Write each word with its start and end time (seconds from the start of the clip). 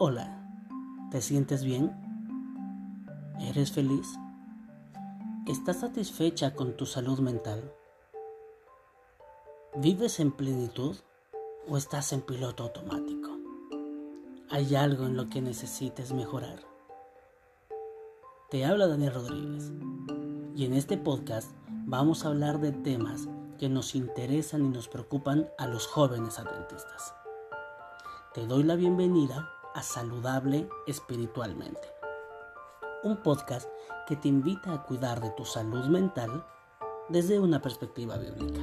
Hola, 0.00 0.30
¿te 1.10 1.20
sientes 1.20 1.64
bien? 1.64 1.92
¿Eres 3.40 3.72
feliz? 3.72 4.06
¿Estás 5.48 5.80
satisfecha 5.80 6.54
con 6.54 6.76
tu 6.76 6.86
salud 6.86 7.18
mental? 7.18 7.74
¿Vives 9.74 10.20
en 10.20 10.30
plenitud 10.30 10.96
o 11.68 11.76
estás 11.76 12.12
en 12.12 12.20
piloto 12.20 12.62
automático? 12.62 13.30
¿Hay 14.50 14.76
algo 14.76 15.04
en 15.04 15.16
lo 15.16 15.28
que 15.28 15.42
necesites 15.42 16.12
mejorar? 16.12 16.60
Te 18.50 18.64
habla 18.64 18.86
Daniel 18.86 19.14
Rodríguez 19.14 19.72
y 20.54 20.64
en 20.64 20.74
este 20.74 20.96
podcast 20.96 21.50
vamos 21.86 22.24
a 22.24 22.28
hablar 22.28 22.60
de 22.60 22.70
temas 22.70 23.28
que 23.58 23.68
nos 23.68 23.96
interesan 23.96 24.64
y 24.64 24.68
nos 24.68 24.86
preocupan 24.86 25.48
a 25.58 25.66
los 25.66 25.88
jóvenes 25.88 26.38
adventistas. 26.38 27.14
Te 28.32 28.46
doy 28.46 28.62
la 28.62 28.76
bienvenida 28.76 29.57
Saludable 29.82 30.68
Espiritualmente. 30.86 31.80
Un 33.04 33.18
podcast 33.18 33.68
que 34.06 34.16
te 34.16 34.28
invita 34.28 34.72
a 34.72 34.82
cuidar 34.82 35.20
de 35.20 35.30
tu 35.30 35.44
salud 35.44 35.84
mental 35.86 36.44
desde 37.08 37.38
una 37.38 37.62
perspectiva 37.62 38.16
bíblica. 38.16 38.60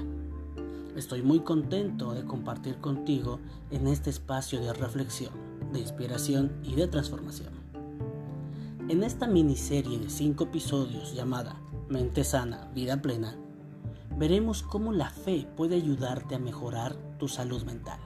Estoy 0.96 1.22
muy 1.22 1.42
contento 1.42 2.14
de 2.14 2.26
compartir 2.26 2.80
contigo 2.80 3.40
en 3.72 3.88
este 3.88 4.10
espacio 4.10 4.60
de 4.62 4.74
reflexión, 4.74 5.34
de 5.72 5.80
inspiración 5.80 6.60
y 6.64 6.76
de 6.76 6.88
transformación. 6.88 7.54
En 8.88 9.04
esta 9.04 9.28
miniserie 9.28 10.00
de 10.00 10.10
cinco 10.10 10.46
episodios 10.46 11.14
llamada 11.14 11.56
Mente 11.90 12.24
Sana, 12.24 12.70
Vida 12.74 13.02
Plena, 13.02 13.36
veremos 14.18 14.64
cómo 14.64 14.92
la 14.92 15.10
fe 15.10 15.48
puede 15.56 15.76
ayudarte 15.76 16.36
a 16.36 16.40
mejorar 16.40 16.96
tu 17.18 17.28
salud 17.28 17.64
mental 17.64 18.00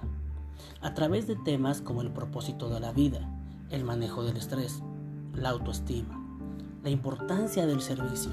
a 0.82 0.94
través 0.94 1.28
de 1.28 1.36
temas 1.36 1.82
como 1.82 2.02
el 2.02 2.12
propósito 2.12 2.70
de 2.70 2.80
la 2.80 2.92
vida, 2.92 3.30
el 3.70 3.84
manejo 3.84 4.24
del 4.24 4.38
estrés, 4.38 4.82
la 5.34 5.50
autoestima, 5.50 6.20
la 6.84 6.90
importancia 6.90 7.66
del 7.66 7.82
servicio 7.82 8.32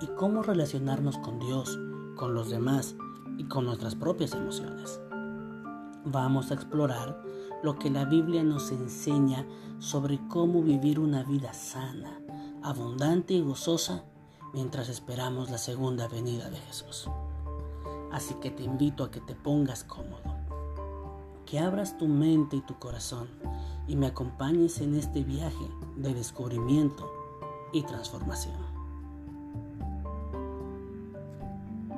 y 0.00 0.06
cómo 0.16 0.42
relacionarnos 0.42 1.18
con 1.18 1.38
Dios, 1.38 1.78
con 2.16 2.34
los 2.34 2.50
demás 2.50 2.96
y 3.38 3.44
con 3.44 3.64
nuestras 3.64 3.94
propias 3.94 4.34
emociones. 4.34 5.00
Vamos 6.04 6.50
a 6.50 6.54
explorar 6.54 7.22
lo 7.62 7.78
que 7.78 7.90
la 7.90 8.04
Biblia 8.04 8.42
nos 8.42 8.70
enseña 8.70 9.46
sobre 9.78 10.20
cómo 10.28 10.62
vivir 10.62 11.00
una 11.00 11.22
vida 11.22 11.54
sana, 11.54 12.20
abundante 12.62 13.34
y 13.34 13.40
gozosa 13.40 14.04
mientras 14.52 14.88
esperamos 14.88 15.50
la 15.50 15.58
segunda 15.58 16.06
venida 16.08 16.50
de 16.50 16.58
Jesús. 16.58 17.08
Así 18.12 18.34
que 18.34 18.50
te 18.50 18.62
invito 18.62 19.02
a 19.02 19.10
que 19.10 19.20
te 19.20 19.34
pongas 19.34 19.82
cómodo 19.84 20.43
que 21.54 21.60
abras 21.60 21.96
tu 21.96 22.08
mente 22.08 22.56
y 22.56 22.62
tu 22.62 22.80
corazón 22.80 23.28
y 23.86 23.94
me 23.94 24.08
acompañes 24.08 24.80
en 24.80 24.96
este 24.96 25.22
viaje 25.22 25.70
de 25.94 26.12
descubrimiento 26.12 27.08
y 27.72 27.82
transformación. 27.84 28.56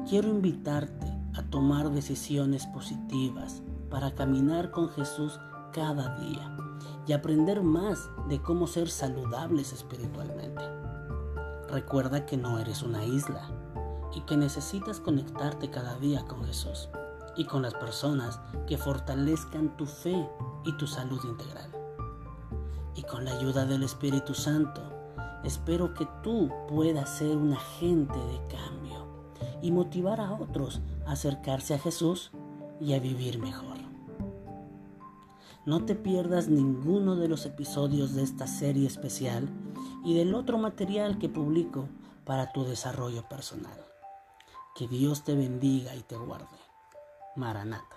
Quiero 0.07 0.29
invitarte 0.29 1.07
a 1.33 1.43
tomar 1.45 1.91
decisiones 1.91 2.67
positivas 2.67 3.63
para 3.89 4.15
caminar 4.15 4.73
con 4.73 4.91
Jesús 4.91 5.41
cada 5.73 6.19
día 6.19 6.55
y 7.07 7.15
aprender 7.15 7.63
más 7.63 8.11
de 8.29 8.43
cómo 8.43 8.67
ser 8.67 8.91
saludables 8.91 9.73
espiritualmente. 9.73 10.65
Recuerda 11.70 12.27
que 12.27 12.37
no 12.37 12.59
eres 12.59 12.83
una 12.83 13.07
isla 13.07 13.48
y 14.15 14.20
que 14.20 14.37
necesitas 14.37 15.01
conectarte 15.01 15.70
cada 15.70 15.97
día 15.97 16.27
con 16.27 16.45
Jesús 16.45 16.91
y 17.37 17.45
con 17.45 17.62
las 17.62 17.75
personas 17.75 18.41
que 18.67 18.79
fortalezcan 18.79 19.77
tu 19.77 19.87
fe 19.87 20.29
y 20.65 20.77
tu 20.77 20.87
salud 20.87 21.20
integral. 21.25 21.70
Y 22.95 23.03
con 23.03 23.25
la 23.25 23.37
ayuda 23.37 23.67
del 23.67 23.83
Espíritu 23.83 24.35
Santo, 24.35 24.83
espero 25.45 25.95
que 25.95 26.08
tú 26.23 26.51
puedas 26.69 27.19
ser 27.19 27.36
un 27.36 27.52
agente 27.52 28.19
de 28.19 28.41
cambio 28.48 29.07
y 29.63 29.70
motivar 29.70 30.20
a 30.20 30.33
otros 30.33 30.80
a 31.07 31.13
acercarse 31.13 31.74
a 31.74 31.79
Jesús 31.79 32.30
y 32.80 32.95
a 32.95 33.01
vivir 33.01 33.39
mejor. 33.39 33.77
No 35.67 35.85
te 35.85 35.97
pierdas 35.97 36.48
ninguno 36.48 37.17
de 37.17 37.29
los 37.29 37.45
episodios 37.45 38.14
de 38.14 38.23
esta 38.23 38.47
serie 38.47 38.86
especial 38.86 39.48
y 40.05 40.14
del 40.14 40.35
otro 40.35 40.58
material 40.58 41.18
que 41.18 41.29
publico 41.29 41.89
para 42.24 42.53
tu 42.53 42.64
desarrollo 42.64 43.29
personal. 43.29 43.77
Que 44.77 44.86
Dios 44.86 45.24
te 45.24 45.35
bendiga 45.35 45.97
y 45.97 46.03
te 46.03 46.17
guarde. 46.17 46.66
Maranata. 47.36 47.97